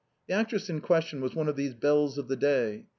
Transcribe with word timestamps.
The 0.27 0.33
actress 0.33 0.67
in 0.67 0.81
question 0.81 1.21
was 1.21 1.35
one 1.35 1.47
of 1.47 1.55
these 1.55 1.75
belles 1.75 2.17
of 2.17 2.27
the 2.27 2.35
day. 2.35 2.87